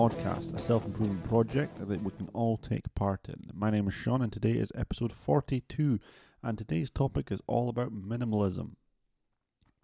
[0.00, 3.50] Podcast, a self improvement project that we can all take part in.
[3.52, 5.98] My name is Sean, and today is episode 42,
[6.42, 8.76] and today's topic is all about minimalism.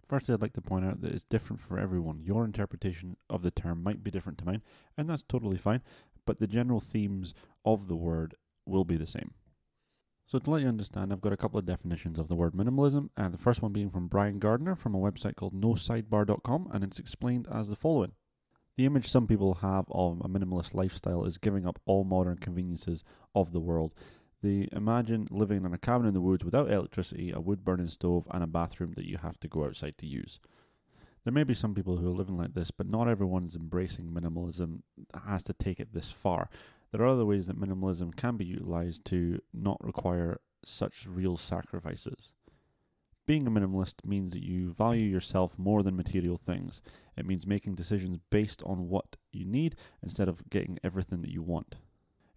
[0.07, 2.23] Firstly, I'd like to point out that it's different for everyone.
[2.23, 4.63] Your interpretation of the term might be different to mine,
[4.97, 5.83] and that's totally fine,
[6.25, 8.33] but the general themes of the word
[8.65, 9.35] will be the same.
[10.25, 13.09] So, to let you understand, I've got a couple of definitions of the word minimalism,
[13.15, 16.97] and the first one being from Brian Gardner from a website called nosidebar.com, and it's
[16.97, 18.13] explained as the following.
[18.77, 23.03] The image some people have of a minimalist lifestyle is giving up all modern conveniences
[23.33, 23.95] of the world.
[24.43, 28.27] They imagine living in a cabin in the woods without electricity, a wood burning stove,
[28.29, 30.39] and a bathroom that you have to go outside to use.
[31.23, 34.83] There may be some people who are living like this, but not everyone's embracing minimalism
[35.25, 36.47] has to take it this far.
[36.91, 42.31] There are other ways that minimalism can be utilized to not require such real sacrifices.
[43.27, 46.81] Being a minimalist means that you value yourself more than material things.
[47.17, 51.41] It means making decisions based on what you need instead of getting everything that you
[51.41, 51.75] want.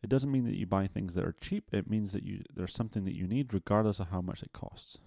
[0.03, 2.75] It doesn't mean that you buy things that are cheap, it means that you there's
[2.75, 4.99] something that you need regardless of how much it costs.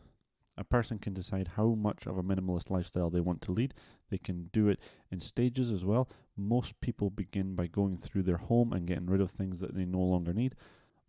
[0.55, 3.73] A person can decide how much of a minimalist lifestyle they want to lead.
[4.09, 4.79] They can do it
[5.11, 6.07] in stages as well.
[6.37, 9.83] Most people begin by going through their home and getting rid of things that they
[9.83, 10.55] no longer need.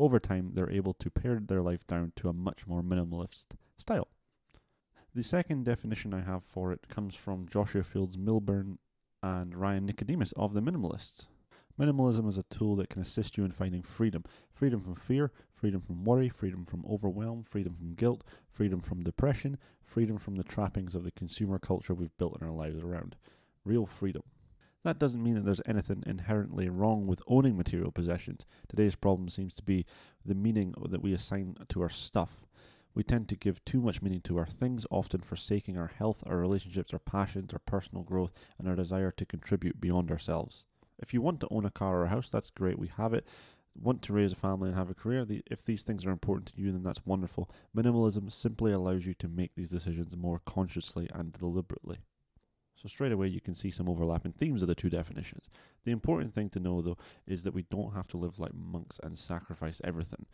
[0.01, 4.09] Over time, they're able to pare their life down to a much more minimalist style.
[5.17, 8.79] The second definition I have for it comes from Joshua Fields Millburn
[9.23, 11.27] and Ryan Nicodemus of the Minimalists.
[11.79, 15.81] Minimalism is a tool that can assist you in finding freedom freedom from fear, freedom
[15.81, 20.97] from worry, freedom from overwhelm, freedom from guilt, freedom from depression, freedom from the trappings
[20.97, 23.15] of the consumer culture we've built in our lives around.
[23.65, 24.23] Real freedom.
[24.83, 28.45] That doesn't mean that there's anything inherently wrong with owning material possessions.
[28.69, 29.87] Today's problem seems to be
[30.27, 32.45] the meaning that we assign to our stuff.
[32.95, 36.37] We tend to give too much meaning to our things, often forsaking our health, our
[36.37, 40.65] relationships, our passions, our personal growth, and our desire to contribute beyond ourselves.
[40.99, 42.79] If you want to own a car or a house, that's great.
[42.79, 43.27] We have it.
[43.77, 45.27] Want to raise a family and have a career?
[45.51, 47.51] If these things are important to you, then that's wonderful.
[47.77, 51.99] Minimalism simply allows you to make these decisions more consciously and deliberately.
[52.77, 55.49] So, straight away, you can see some overlapping themes of the two definitions.
[55.85, 59.01] The important thing to know, though, is that we don't have to live like monks
[59.03, 60.27] and sacrifice everything.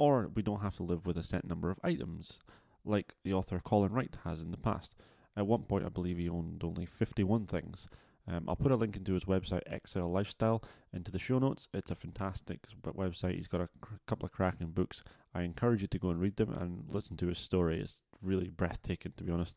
[0.00, 2.38] Or we don't have to live with a set number of items,
[2.86, 4.94] like the author Colin Wright has in the past.
[5.36, 7.86] At one point, I believe he owned only 51 things.
[8.26, 11.68] Um, I'll put a link into his website, Exile Lifestyle, into the show notes.
[11.74, 13.34] It's a fantastic website.
[13.34, 15.02] He's got a cr- couple of cracking books.
[15.34, 17.78] I encourage you to go and read them and listen to his story.
[17.82, 19.54] It's really breathtaking, to be honest.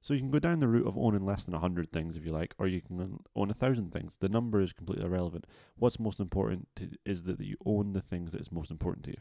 [0.00, 2.32] So you can go down the route of owning less than 100 things if you
[2.32, 2.98] like, or you can
[3.36, 4.16] own a 1,000 things.
[4.18, 5.46] The number is completely irrelevant.
[5.76, 9.10] What's most important to, is that you own the things that is most important to
[9.10, 9.18] you.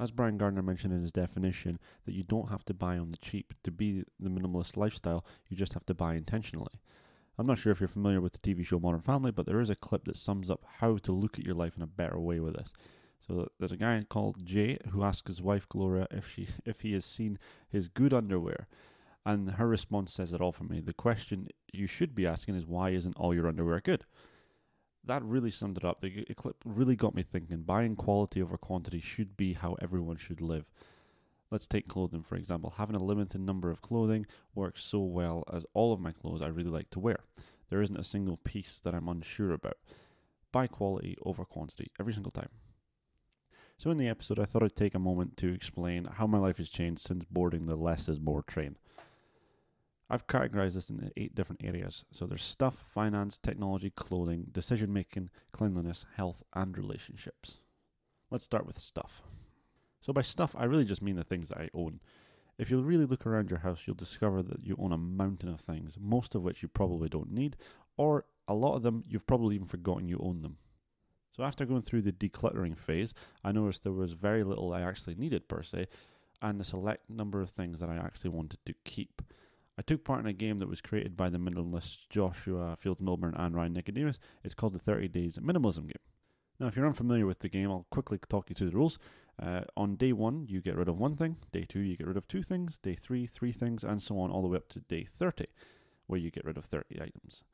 [0.00, 3.18] As Brian Gardner mentioned in his definition, that you don't have to buy on the
[3.18, 6.80] cheap to be the minimalist lifestyle, you just have to buy intentionally.
[7.36, 9.70] I'm not sure if you're familiar with the TV show Modern Family, but there is
[9.70, 12.40] a clip that sums up how to look at your life in a better way
[12.40, 12.72] with this.
[13.26, 16.94] So there's a guy called Jay who asks his wife Gloria if she if he
[16.94, 17.38] has seen
[17.68, 18.66] his good underwear.
[19.26, 20.80] And her response says it all for me.
[20.80, 24.04] The question you should be asking is why isn't all your underwear good?
[25.08, 26.02] That really summed it up.
[26.02, 27.62] The clip really got me thinking.
[27.62, 30.66] Buying quality over quantity should be how everyone should live.
[31.50, 32.74] Let's take clothing for example.
[32.76, 36.48] Having a limited number of clothing works so well as all of my clothes I
[36.48, 37.20] really like to wear.
[37.70, 39.78] There isn't a single piece that I'm unsure about.
[40.52, 42.50] Buy quality over quantity every single time.
[43.78, 46.58] So, in the episode, I thought I'd take a moment to explain how my life
[46.58, 48.76] has changed since boarding the Less is More train.
[50.10, 52.04] I've categorized this into eight different areas.
[52.12, 57.58] So, there's stuff, finance, technology, clothing, decision making, cleanliness, health, and relationships.
[58.30, 59.22] Let's start with stuff.
[60.00, 62.00] So by stuff, I really just mean the things that I own.
[62.58, 65.60] If you really look around your house, you'll discover that you own a mountain of
[65.60, 67.56] things, most of which you probably don't need,
[67.96, 70.58] or a lot of them you've probably even forgotten you own them.
[71.36, 75.14] So after going through the decluttering phase, I noticed there was very little I actually
[75.14, 75.86] needed per se,
[76.42, 79.22] and a select number of things that I actually wanted to keep.
[79.78, 83.38] I took part in a game that was created by the minimalists Joshua Fields Millburn
[83.38, 84.18] and Ryan Nicodemus.
[84.42, 86.02] It's called the 30 Days Minimalism Game.
[86.58, 88.98] Now, if you're unfamiliar with the game, I'll quickly talk you through the rules.
[89.40, 91.36] Uh, on day one, you get rid of one thing.
[91.52, 92.78] Day two, you get rid of two things.
[92.78, 95.46] Day three, three things, and so on, all the way up to day 30,
[96.08, 97.44] where you get rid of 30 items.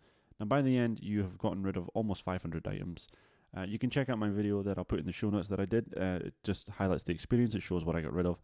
[0.40, 3.06] Now, by the end, you have gotten rid of almost 500 items.
[3.54, 5.60] Uh, you can check out my video that I'll put in the show notes that
[5.60, 5.92] I did.
[5.94, 8.40] Uh, it just highlights the experience, it shows what I got rid of.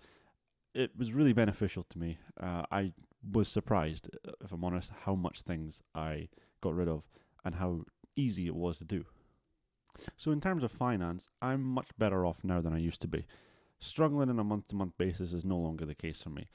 [0.74, 2.18] It was really beneficial to me.
[2.40, 2.92] Uh, I
[3.32, 6.28] was surprised, uh, if I'm honest, how much things I
[6.60, 7.04] got rid of
[7.44, 7.84] and how
[8.16, 9.04] easy it was to do.
[10.16, 13.26] So, in terms of finance, I'm much better off now than I used to be.
[13.80, 16.48] Struggling on a month to month basis is no longer the case for me.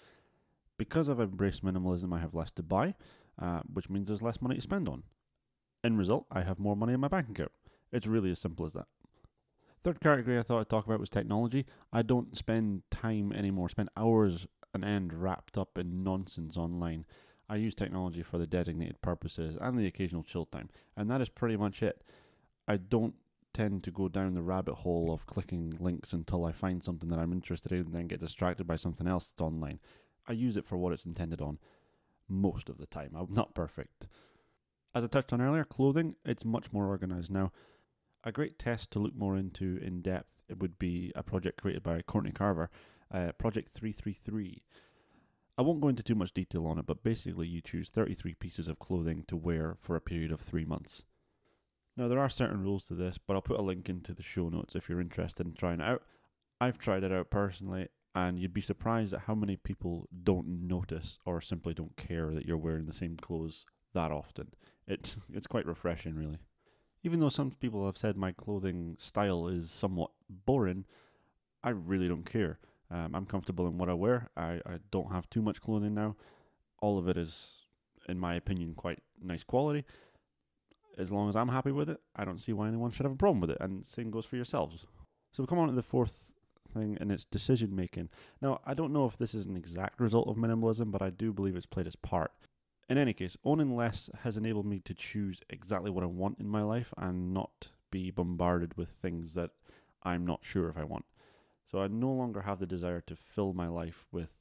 [0.78, 2.96] Because I've embraced minimalism, I have less to buy.
[3.42, 5.04] uh, which means there's less money to spend on.
[5.84, 7.52] In result, I have more money in my bank account.
[7.92, 8.88] It's really as simple as that.
[9.86, 11.68] Third category I thought I'd talk about was technology.
[11.94, 17.06] I don't spend time anymore, spend hours an end wrapped up in nonsense online.
[17.48, 21.30] I use technology for the designated purposes and the occasional chill time, and that is
[21.30, 22.04] pretty much it.
[22.68, 23.14] I don't
[23.54, 27.20] tend to go down the rabbit hole of clicking links until I find something that
[27.20, 29.80] I'm interested in and then get distracted by something else that's online.
[30.28, 31.60] I use it for what it's intended on
[32.28, 33.12] most of the time.
[33.16, 34.08] I'm not perfect.
[34.96, 37.52] As I touched on earlier, clothing, it's much more organized now.
[38.28, 41.84] A great test to look more into in depth it would be a project created
[41.84, 42.72] by Courtney Carver,
[43.14, 44.64] uh, Project 333.
[45.58, 48.68] I won't go into too much detail on it, but basically, you choose 33 pieces
[48.68, 51.04] of clothing to wear for a period of three months.
[51.96, 54.50] Now, there are certain rules to this, but I'll put a link into the show
[54.50, 56.02] notes if you're interested in trying it out.
[56.60, 61.20] I've tried it out personally, and you'd be surprised at how many people don't notice
[61.26, 64.50] or simply don't care that you're wearing the same clothes that often.
[64.88, 66.40] It, it's quite refreshing, really.
[67.06, 70.86] Even though some people have said my clothing style is somewhat boring,
[71.64, 72.58] I really don't care.
[72.90, 74.32] Um, I'm comfortable in what I wear.
[74.36, 76.16] I, I don't have too much clothing now.
[76.82, 77.68] All of it is,
[78.10, 79.86] in my opinion, quite nice quality.
[80.98, 83.18] As long as I'm happy with it, I don't see why anyone should have a
[83.18, 83.58] problem with it.
[83.60, 84.88] And same goes for yourselves.
[85.32, 86.32] So we come on to the fourth
[86.74, 88.10] thing, and it's decision making.
[88.42, 91.32] Now, I don't know if this is an exact result of minimalism, but I do
[91.32, 92.32] believe it's played its part.
[92.88, 96.48] In any case, owning less has enabled me to choose exactly what I want in
[96.48, 99.52] my life and not be bombarded with things that
[100.04, 101.06] I'm not sure if I want.
[101.66, 104.38] So I no longer have the desire to fill my life with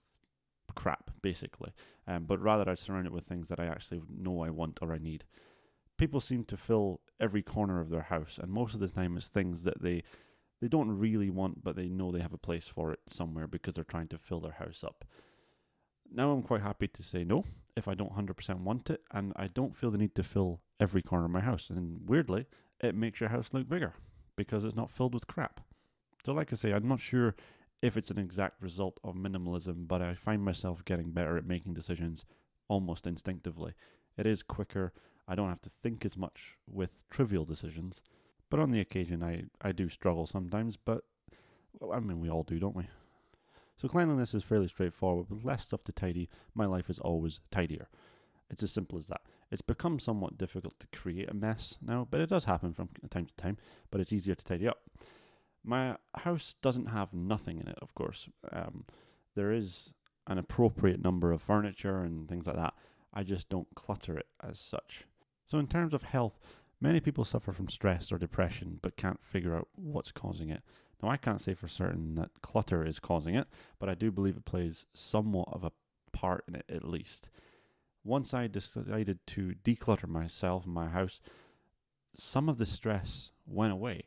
[0.74, 1.72] crap, basically,
[2.06, 4.92] um, but rather I surround it with things that I actually know I want or
[4.92, 5.24] I need.
[5.96, 9.28] People seem to fill every corner of their house, and most of the time it's
[9.28, 10.02] things that they
[10.60, 13.74] they don't really want, but they know they have a place for it somewhere because
[13.74, 15.04] they're trying to fill their house up.
[16.10, 17.44] Now I'm quite happy to say no
[17.76, 21.02] if I don't 100% want it, and I don't feel the need to fill every
[21.02, 21.70] corner of my house.
[21.70, 22.46] And weirdly,
[22.80, 23.94] it makes your house look bigger
[24.36, 25.60] because it's not filled with crap.
[26.24, 27.34] So, like I say, I'm not sure
[27.82, 31.74] if it's an exact result of minimalism, but I find myself getting better at making
[31.74, 32.24] decisions
[32.68, 33.74] almost instinctively.
[34.16, 34.92] It is quicker.
[35.28, 38.02] I don't have to think as much with trivial decisions.
[38.50, 41.04] But on the occasion, I, I do struggle sometimes, but
[41.92, 42.86] I mean, we all do, don't we?
[43.76, 45.28] So, cleanliness is fairly straightforward.
[45.28, 47.88] With less stuff to tidy, my life is always tidier.
[48.50, 49.22] It's as simple as that.
[49.50, 53.26] It's become somewhat difficult to create a mess now, but it does happen from time
[53.26, 53.56] to time,
[53.90, 54.78] but it's easier to tidy up.
[55.64, 58.28] My house doesn't have nothing in it, of course.
[58.52, 58.84] Um,
[59.34, 59.90] there is
[60.26, 62.74] an appropriate number of furniture and things like that.
[63.12, 65.04] I just don't clutter it as such.
[65.46, 66.38] So, in terms of health,
[66.80, 70.62] many people suffer from stress or depression but can't figure out what's causing it.
[71.04, 73.46] Now, I can't say for certain that clutter is causing it,
[73.78, 75.72] but I do believe it plays somewhat of a
[76.12, 77.28] part in it at least.
[78.02, 81.20] Once I decided to declutter myself and my house,
[82.14, 84.04] some of the stress went away,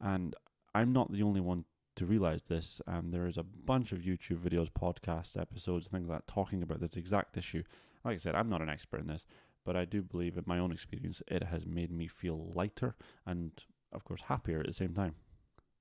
[0.00, 0.34] and
[0.74, 2.80] I'm not the only one to realize this.
[2.84, 6.80] Um, there is a bunch of YouTube videos, podcasts, episodes, things like that talking about
[6.80, 7.62] this exact issue.
[8.04, 9.24] Like I said, I'm not an expert in this,
[9.64, 13.52] but I do believe in my own experience, it has made me feel lighter and,
[13.92, 15.14] of course, happier at the same time.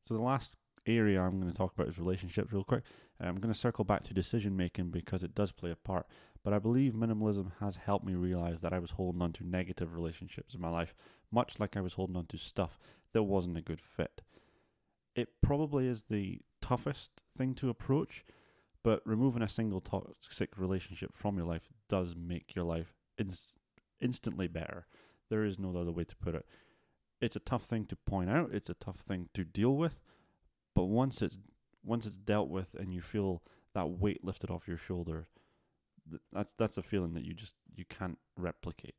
[0.02, 0.58] So the last
[0.98, 2.84] area I'm going to talk about is relationships, real quick.
[3.20, 6.08] I'm going to circle back to decision making because it does play a part.
[6.44, 9.94] But I believe minimalism has helped me realize that I was holding on to negative
[9.94, 10.94] relationships in my life,
[11.32, 12.80] much like I was holding on to stuff
[13.12, 14.22] that wasn't a good fit
[15.16, 18.24] it probably is the toughest thing to approach,
[18.84, 22.96] but removing a single toxic relationship from your life does make your life
[24.00, 24.88] instantly better.
[25.30, 26.46] There is no other way to put it.
[27.22, 30.00] It's a tough thing to point out, it's a tough thing to deal with,
[30.80, 31.38] but once it's
[31.84, 33.44] once it's dealt with and you feel
[33.74, 35.28] that weight lifted off your shoulder,
[36.32, 38.96] that's that's a feeling that you just you can't replicate.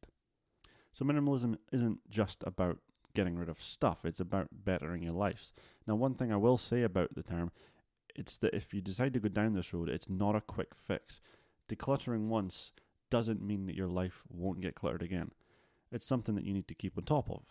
[0.92, 2.80] So minimalism isn't just about
[3.14, 4.04] getting rid of stuff.
[4.04, 5.54] It's about bettering your lives.
[5.86, 7.50] Now, one thing I will say about the term,
[8.14, 11.22] it's that if you decide to go down this road, it's not a quick fix.
[11.66, 12.74] Decluttering once
[13.08, 15.30] doesn't mean that your life won't get cluttered again.
[15.90, 17.44] It's something that you need to keep on top of.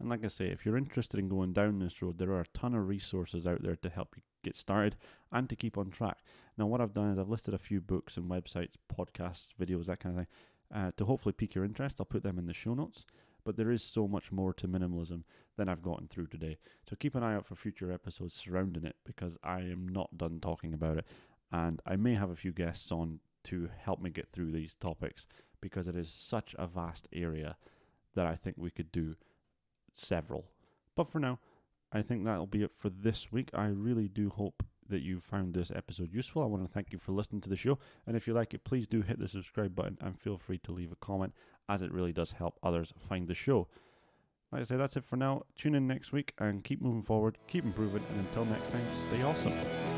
[0.00, 2.54] And like I say, if you're interested in going down this road, there are a
[2.54, 4.96] ton of resources out there to help you get started
[5.32, 6.18] and to keep on track.
[6.56, 10.00] Now, what I've done is I've listed a few books and websites, podcasts, videos, that
[10.00, 10.34] kind of thing,
[10.74, 11.96] uh, to hopefully pique your interest.
[12.00, 13.04] I'll put them in the show notes
[13.48, 15.22] but there is so much more to minimalism
[15.56, 16.58] than I've gotten through today.
[16.86, 20.38] So keep an eye out for future episodes surrounding it because I am not done
[20.38, 21.06] talking about it.
[21.50, 25.26] And I may have a few guests on to help me get through these topics
[25.62, 27.56] because it is such a vast area
[28.14, 29.16] that I think we could do
[29.98, 30.46] several.
[30.94, 31.38] But for now,
[31.92, 33.50] I think that'll be it for this week.
[33.54, 36.42] I really do hope that you found this episode useful.
[36.42, 37.78] I want to thank you for listening to the show.
[38.06, 40.72] And if you like it, please do hit the subscribe button and feel free to
[40.72, 41.34] leave a comment,
[41.68, 43.68] as it really does help others find the show.
[44.50, 45.42] Like I say, that's it for now.
[45.56, 49.22] Tune in next week and keep moving forward, keep improving, and until next time, stay
[49.22, 49.97] awesome.